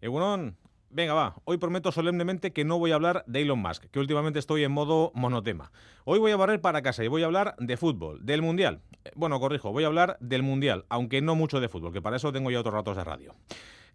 Egunon, 0.00 0.56
venga 0.90 1.12
va, 1.12 1.34
hoy 1.44 1.58
prometo 1.58 1.90
solemnemente 1.90 2.52
que 2.52 2.64
no 2.64 2.78
voy 2.78 2.92
a 2.92 2.94
hablar 2.94 3.24
de 3.26 3.42
Elon 3.42 3.58
Musk, 3.58 3.86
que 3.90 3.98
últimamente 3.98 4.38
estoy 4.38 4.62
en 4.62 4.70
modo 4.70 5.10
monotema. 5.12 5.72
Hoy 6.04 6.20
voy 6.20 6.30
a 6.30 6.36
barrer 6.36 6.60
para 6.60 6.82
casa 6.82 7.02
y 7.02 7.08
voy 7.08 7.24
a 7.24 7.26
hablar 7.26 7.56
de 7.58 7.76
fútbol, 7.76 8.24
del 8.24 8.40
Mundial. 8.40 8.80
Eh, 9.04 9.10
bueno, 9.16 9.40
corrijo, 9.40 9.72
voy 9.72 9.82
a 9.82 9.88
hablar 9.88 10.16
del 10.20 10.44
Mundial, 10.44 10.84
aunque 10.88 11.20
no 11.20 11.34
mucho 11.34 11.58
de 11.58 11.68
fútbol, 11.68 11.92
que 11.92 12.00
para 12.00 12.16
eso 12.16 12.32
tengo 12.32 12.48
ya 12.52 12.60
otros 12.60 12.74
ratos 12.74 12.96
de 12.96 13.02
radio. 13.02 13.34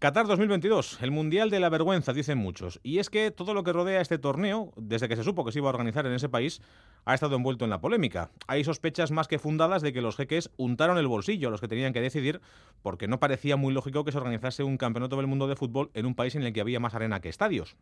Qatar 0.00 0.28
2022, 0.28 1.02
el 1.02 1.10
Mundial 1.10 1.50
de 1.50 1.58
la 1.58 1.70
Vergüenza, 1.70 2.12
dicen 2.12 2.38
muchos. 2.38 2.78
Y 2.84 3.00
es 3.00 3.10
que 3.10 3.32
todo 3.32 3.52
lo 3.52 3.64
que 3.64 3.72
rodea 3.72 4.00
este 4.00 4.16
torneo, 4.16 4.72
desde 4.76 5.08
que 5.08 5.16
se 5.16 5.24
supo 5.24 5.44
que 5.44 5.50
se 5.50 5.58
iba 5.58 5.66
a 5.68 5.74
organizar 5.74 6.06
en 6.06 6.12
ese 6.12 6.28
país, 6.28 6.62
ha 7.04 7.14
estado 7.14 7.34
envuelto 7.34 7.64
en 7.64 7.70
la 7.70 7.80
polémica. 7.80 8.30
Hay 8.46 8.62
sospechas 8.62 9.10
más 9.10 9.26
que 9.26 9.40
fundadas 9.40 9.82
de 9.82 9.92
que 9.92 10.00
los 10.00 10.14
jeques 10.14 10.52
untaron 10.56 10.98
el 10.98 11.08
bolsillo 11.08 11.48
a 11.48 11.50
los 11.50 11.60
que 11.60 11.66
tenían 11.66 11.92
que 11.92 12.00
decidir, 12.00 12.40
porque 12.80 13.08
no 13.08 13.18
parecía 13.18 13.56
muy 13.56 13.74
lógico 13.74 14.04
que 14.04 14.12
se 14.12 14.18
organizase 14.18 14.62
un 14.62 14.76
campeonato 14.76 15.16
del 15.16 15.26
mundo 15.26 15.48
de 15.48 15.56
fútbol 15.56 15.90
en 15.94 16.06
un 16.06 16.14
país 16.14 16.36
en 16.36 16.44
el 16.44 16.52
que 16.52 16.60
había 16.60 16.78
más 16.78 16.94
arena 16.94 17.20
que 17.20 17.28
estadios. 17.28 17.76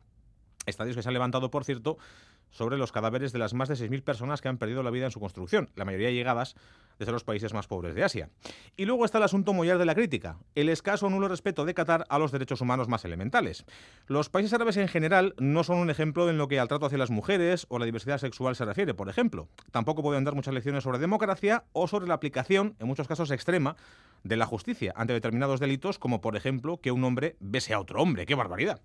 Estadios 0.64 0.96
que 0.96 1.02
se 1.02 1.10
han 1.10 1.12
levantado, 1.12 1.50
por 1.50 1.64
cierto, 1.64 1.98
sobre 2.50 2.78
los 2.78 2.92
cadáveres 2.92 3.32
de 3.32 3.38
las 3.38 3.54
más 3.54 3.68
de 3.68 3.74
6.000 3.74 4.02
personas 4.02 4.40
que 4.40 4.48
han 4.48 4.58
perdido 4.58 4.82
la 4.82 4.90
vida 4.90 5.04
en 5.04 5.10
su 5.10 5.20
construcción, 5.20 5.70
la 5.74 5.84
mayoría 5.84 6.10
llegadas 6.10 6.56
desde 6.98 7.12
los 7.12 7.24
países 7.24 7.52
más 7.52 7.66
pobres 7.66 7.94
de 7.94 8.04
Asia. 8.04 8.30
Y 8.76 8.86
luego 8.86 9.04
está 9.04 9.18
el 9.18 9.24
asunto 9.24 9.52
mollar 9.52 9.78
de 9.78 9.84
la 9.84 9.94
crítica, 9.94 10.38
el 10.54 10.68
escaso 10.68 11.06
o 11.06 11.10
nulo 11.10 11.28
respeto 11.28 11.64
de 11.64 11.74
Qatar 11.74 12.06
a 12.08 12.18
los 12.18 12.32
derechos 12.32 12.60
humanos 12.60 12.88
más 12.88 13.04
elementales. 13.04 13.64
Los 14.06 14.30
países 14.30 14.52
árabes 14.52 14.76
en 14.78 14.88
general 14.88 15.34
no 15.38 15.64
son 15.64 15.78
un 15.78 15.90
ejemplo 15.90 16.30
en 16.30 16.38
lo 16.38 16.48
que 16.48 16.58
al 16.58 16.68
trato 16.68 16.86
hacia 16.86 16.98
las 16.98 17.10
mujeres 17.10 17.66
o 17.68 17.78
la 17.78 17.84
diversidad 17.84 18.18
sexual 18.18 18.56
se 18.56 18.64
refiere, 18.64 18.94
por 18.94 19.08
ejemplo. 19.08 19.48
Tampoco 19.70 20.02
pueden 20.02 20.24
dar 20.24 20.34
muchas 20.34 20.54
lecciones 20.54 20.84
sobre 20.84 20.98
democracia 20.98 21.64
o 21.72 21.88
sobre 21.88 22.06
la 22.06 22.14
aplicación, 22.14 22.76
en 22.78 22.86
muchos 22.86 23.08
casos 23.08 23.30
extrema, 23.30 23.76
de 24.24 24.36
la 24.36 24.46
justicia 24.46 24.92
ante 24.96 25.12
determinados 25.12 25.60
delitos, 25.60 25.98
como 25.98 26.20
por 26.20 26.36
ejemplo 26.36 26.80
que 26.80 26.90
un 26.90 27.04
hombre 27.04 27.36
bese 27.40 27.74
a 27.74 27.80
otro 27.80 28.00
hombre. 28.00 28.26
¡Qué 28.26 28.34
barbaridad! 28.34 28.80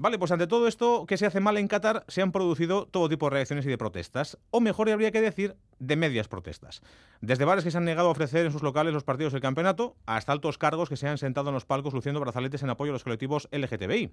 Vale, 0.00 0.16
pues 0.16 0.30
ante 0.30 0.46
todo 0.46 0.68
esto 0.68 1.06
que 1.06 1.16
se 1.16 1.26
hace 1.26 1.40
mal 1.40 1.56
en 1.56 1.66
Qatar, 1.66 2.04
se 2.06 2.22
han 2.22 2.30
producido 2.30 2.86
todo 2.86 3.08
tipo 3.08 3.26
de 3.26 3.30
reacciones 3.30 3.66
y 3.66 3.68
de 3.68 3.76
protestas, 3.76 4.38
o 4.52 4.60
mejor 4.60 4.88
habría 4.88 5.10
que 5.10 5.20
decir, 5.20 5.56
de 5.80 5.96
medias 5.96 6.28
protestas. 6.28 6.82
Desde 7.20 7.44
bares 7.44 7.64
que 7.64 7.72
se 7.72 7.78
han 7.78 7.84
negado 7.84 8.06
a 8.06 8.12
ofrecer 8.12 8.46
en 8.46 8.52
sus 8.52 8.62
locales 8.62 8.94
los 8.94 9.02
partidos 9.02 9.32
del 9.32 9.42
campeonato, 9.42 9.96
hasta 10.06 10.30
altos 10.30 10.56
cargos 10.56 10.88
que 10.88 10.96
se 10.96 11.08
han 11.08 11.18
sentado 11.18 11.48
en 11.48 11.54
los 11.54 11.64
palcos 11.64 11.94
luciendo 11.94 12.20
brazaletes 12.20 12.62
en 12.62 12.70
apoyo 12.70 12.92
a 12.92 12.94
los 12.94 13.02
colectivos 13.02 13.48
LGTBI. 13.50 14.12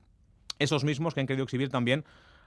Esos 0.57 0.83
mismos 0.83 1.13
que 1.13 1.19
han 1.19 1.27
querido 1.27 1.43
exhibir 1.43 1.69
también 1.69 2.03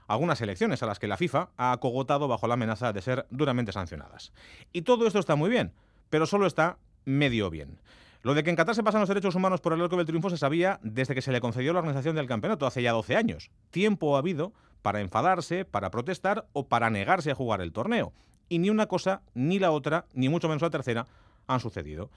algunas 0.09 0.41
elecciones 0.41 0.83
a 0.83 0.85
las 0.85 0.99
que 0.99 1.07
la 1.07 1.15
FIFA 1.15 1.51
ha 1.55 1.71
acogotado 1.71 2.27
bajo 2.27 2.45
la 2.45 2.55
amenaza 2.55 2.91
de 2.91 3.01
ser 3.01 3.25
duramente 3.29 3.71
sancionadas. 3.71 4.33
Y 4.73 4.81
todo 4.81 5.07
esto 5.07 5.19
está 5.19 5.37
muy 5.37 5.49
bien, 5.49 5.71
pero 6.09 6.25
solo 6.25 6.45
está 6.45 6.77
medio 7.05 7.49
bien. 7.49 7.79
Lo 8.21 8.33
de 8.33 8.43
que 8.43 8.49
en 8.49 8.57
Qatar 8.57 8.75
se 8.75 8.83
pasan 8.83 8.99
los 8.99 9.07
derechos 9.07 9.35
humanos 9.35 9.61
por 9.61 9.71
el 9.71 9.81
arco 9.81 9.95
del 9.95 10.05
triunfo 10.05 10.29
se 10.29 10.37
sabía 10.37 10.79
desde 10.83 11.15
que 11.15 11.21
se 11.21 11.31
le 11.31 11.39
concedió 11.39 11.71
la 11.71 11.79
organización 11.79 12.17
del 12.17 12.27
campeonato 12.27 12.65
hace 12.65 12.81
ya 12.81 12.91
12 12.91 13.15
años. 13.15 13.49
Tiempo 13.71 14.15
ha 14.15 14.19
habido 14.19 14.51
para 14.81 14.99
enfadarse, 14.99 15.63
para 15.63 15.89
protestar 15.89 16.45
o 16.51 16.67
para 16.67 16.89
negarse 16.89 17.31
a 17.31 17.35
jugar 17.35 17.61
el 17.61 17.71
torneo. 17.71 18.11
Y 18.49 18.59
ni 18.59 18.69
una 18.69 18.87
cosa, 18.87 19.21
ni 19.33 19.57
la 19.57 19.71
otra, 19.71 20.05
ni 20.13 20.27
mucho 20.27 20.49
menos 20.49 20.61
la 20.61 20.69
tercera, 20.69 21.07
han 21.47 21.61
sucedido. 21.61 22.09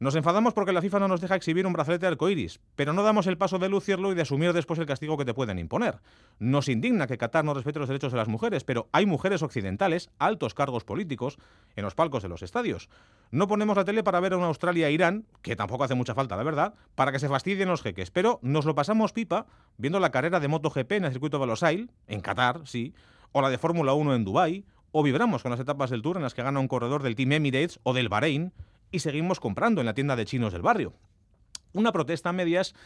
Nos 0.00 0.16
enfadamos 0.16 0.54
porque 0.54 0.72
la 0.72 0.82
FIFA 0.82 1.00
no 1.00 1.08
nos 1.08 1.20
deja 1.20 1.36
exhibir 1.36 1.66
un 1.66 1.72
brazalete 1.72 2.06
arcoíris, 2.06 2.60
pero 2.74 2.92
no 2.92 3.04
damos 3.04 3.28
el 3.28 3.38
paso 3.38 3.60
de 3.60 3.68
lucirlo 3.68 4.10
y 4.10 4.16
de 4.16 4.22
asumir 4.22 4.52
después 4.52 4.80
el 4.80 4.86
castigo 4.86 5.16
que 5.16 5.24
te 5.24 5.34
pueden 5.34 5.58
imponer. 5.58 6.00
Nos 6.40 6.68
indigna 6.68 7.06
que 7.06 7.16
Qatar 7.16 7.44
no 7.44 7.54
respete 7.54 7.78
los 7.78 7.88
derechos 7.88 8.10
de 8.10 8.18
las 8.18 8.26
mujeres, 8.26 8.64
pero 8.64 8.88
hay 8.90 9.06
mujeres 9.06 9.42
occidentales, 9.42 10.10
altos 10.18 10.52
cargos 10.52 10.84
políticos, 10.84 11.38
en 11.76 11.84
los 11.84 11.94
palcos 11.94 12.24
de 12.24 12.28
los 12.28 12.42
estadios. 12.42 12.88
No 13.30 13.46
ponemos 13.46 13.76
la 13.76 13.84
tele 13.84 14.02
para 14.02 14.18
ver 14.18 14.32
a 14.32 14.36
una 14.36 14.46
Australia-Irán, 14.46 15.26
que 15.42 15.54
tampoco 15.54 15.84
hace 15.84 15.94
mucha 15.94 16.14
falta, 16.14 16.36
la 16.36 16.42
verdad, 16.42 16.74
para 16.96 17.12
que 17.12 17.20
se 17.20 17.28
fastidien 17.28 17.68
los 17.68 17.82
jeques, 17.82 18.10
pero 18.10 18.40
nos 18.42 18.64
lo 18.64 18.74
pasamos 18.74 19.12
pipa 19.12 19.46
viendo 19.78 20.00
la 20.00 20.10
carrera 20.10 20.40
de 20.40 20.48
MotoGP 20.48 20.92
en 20.92 21.04
el 21.04 21.12
circuito 21.12 21.38
de 21.38 21.46
Losail, 21.46 21.90
en 22.08 22.20
Qatar, 22.20 22.62
sí, 22.64 22.94
o 23.30 23.40
la 23.40 23.50
de 23.50 23.58
Fórmula 23.58 23.94
1 23.94 24.14
en 24.16 24.24
Dubái, 24.24 24.64
o 24.90 25.02
vibramos 25.02 25.42
con 25.42 25.50
las 25.50 25.60
etapas 25.60 25.90
del 25.90 26.02
Tour 26.02 26.16
en 26.16 26.22
las 26.22 26.34
que 26.34 26.42
gana 26.42 26.60
un 26.60 26.68
corredor 26.68 27.02
del 27.02 27.16
Team 27.16 27.32
Emirates 27.32 27.80
o 27.82 27.94
del 27.94 28.08
Bahrein, 28.08 28.52
y 28.94 29.00
seguimos 29.00 29.40
comprando 29.40 29.80
en 29.80 29.86
la 29.86 29.94
tienda 29.94 30.14
de 30.14 30.24
chinos 30.24 30.52
del 30.52 30.62
barrio. 30.62 30.92
Una 31.72 31.90
protesta 31.90 32.28
a 32.28 32.32
medias 32.32 32.76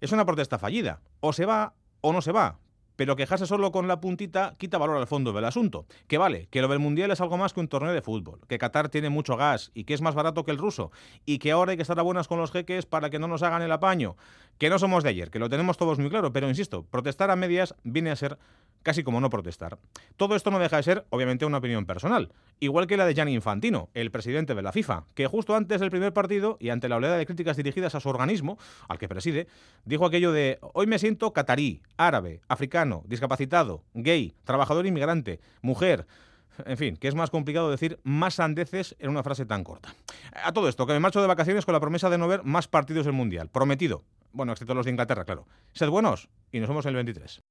es 0.00 0.10
una 0.10 0.26
protesta 0.26 0.58
fallida. 0.58 1.00
O 1.20 1.32
se 1.32 1.46
va 1.46 1.74
o 2.00 2.12
no 2.12 2.20
se 2.20 2.32
va. 2.32 2.58
Pero 2.96 3.14
quejarse 3.14 3.46
solo 3.46 3.70
con 3.70 3.86
la 3.86 4.00
puntita 4.00 4.56
quita 4.58 4.76
valor 4.76 4.96
al 4.96 5.06
fondo 5.06 5.32
del 5.32 5.44
asunto. 5.44 5.86
Que 6.08 6.18
vale, 6.18 6.48
que 6.50 6.60
lo 6.62 6.66
del 6.66 6.80
Mundial 6.80 7.12
es 7.12 7.20
algo 7.20 7.36
más 7.36 7.52
que 7.52 7.60
un 7.60 7.68
torneo 7.68 7.92
de 7.92 8.02
fútbol, 8.02 8.40
que 8.48 8.58
Qatar 8.58 8.88
tiene 8.88 9.08
mucho 9.08 9.36
gas 9.36 9.70
y 9.72 9.84
que 9.84 9.94
es 9.94 10.00
más 10.00 10.16
barato 10.16 10.44
que 10.44 10.50
el 10.50 10.58
ruso, 10.58 10.90
y 11.24 11.38
que 11.38 11.52
ahora 11.52 11.70
hay 11.70 11.76
que 11.76 11.82
estar 11.82 12.00
a 12.00 12.02
buenas 12.02 12.26
con 12.26 12.40
los 12.40 12.50
jeques 12.50 12.86
para 12.86 13.08
que 13.08 13.20
no 13.20 13.28
nos 13.28 13.44
hagan 13.44 13.62
el 13.62 13.70
apaño. 13.70 14.16
Que 14.58 14.68
no 14.68 14.80
somos 14.80 15.04
de 15.04 15.10
ayer, 15.10 15.30
que 15.30 15.38
lo 15.38 15.48
tenemos 15.48 15.76
todos 15.76 16.00
muy 16.00 16.10
claro, 16.10 16.32
pero 16.32 16.48
insisto, 16.48 16.82
protestar 16.82 17.30
a 17.30 17.36
medias 17.36 17.76
viene 17.84 18.10
a 18.10 18.16
ser 18.16 18.36
casi 18.86 19.02
como 19.02 19.20
no 19.20 19.30
protestar. 19.30 19.80
Todo 20.16 20.36
esto 20.36 20.52
no 20.52 20.60
deja 20.60 20.76
de 20.76 20.84
ser, 20.84 21.06
obviamente, 21.10 21.44
una 21.44 21.58
opinión 21.58 21.86
personal, 21.86 22.30
igual 22.60 22.86
que 22.86 22.96
la 22.96 23.04
de 23.04 23.14
Gianni 23.14 23.34
Infantino, 23.34 23.90
el 23.94 24.12
presidente 24.12 24.54
de 24.54 24.62
la 24.62 24.70
FIFA, 24.70 25.06
que 25.16 25.26
justo 25.26 25.56
antes 25.56 25.80
del 25.80 25.90
primer 25.90 26.12
partido 26.12 26.56
y 26.60 26.68
ante 26.68 26.88
la 26.88 26.94
oleada 26.94 27.16
de 27.16 27.26
críticas 27.26 27.56
dirigidas 27.56 27.96
a 27.96 28.00
su 28.00 28.08
organismo, 28.08 28.58
al 28.88 28.98
que 28.98 29.08
preside, 29.08 29.48
dijo 29.84 30.06
aquello 30.06 30.30
de 30.30 30.60
hoy 30.60 30.86
me 30.86 31.00
siento 31.00 31.32
catarí, 31.32 31.82
árabe, 31.96 32.42
africano, 32.46 33.02
discapacitado, 33.08 33.82
gay, 33.92 34.36
trabajador 34.44 34.86
inmigrante, 34.86 35.40
mujer, 35.62 36.06
en 36.64 36.76
fin, 36.76 36.96
que 36.96 37.08
es 37.08 37.16
más 37.16 37.30
complicado 37.30 37.68
decir 37.68 37.98
más 38.04 38.34
sandeces 38.34 38.94
en 39.00 39.10
una 39.10 39.24
frase 39.24 39.46
tan 39.46 39.64
corta. 39.64 39.96
A 40.44 40.52
todo 40.52 40.68
esto, 40.68 40.86
que 40.86 40.92
me 40.92 41.00
marcho 41.00 41.20
de 41.20 41.26
vacaciones 41.26 41.64
con 41.64 41.72
la 41.72 41.80
promesa 41.80 42.08
de 42.08 42.18
no 42.18 42.28
ver 42.28 42.44
más 42.44 42.68
partidos 42.68 43.04
del 43.04 43.14
Mundial. 43.14 43.48
Prometido. 43.48 44.04
Bueno, 44.32 44.52
excepto 44.52 44.74
los 44.74 44.84
de 44.84 44.92
Inglaterra, 44.92 45.24
claro. 45.24 45.48
Sed 45.72 45.88
buenos 45.88 46.28
y 46.52 46.60
nos 46.60 46.68
vemos 46.68 46.86
en 46.86 46.90
el 46.90 46.94
23. 46.96 47.42